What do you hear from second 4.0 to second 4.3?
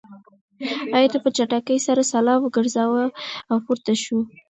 شوه.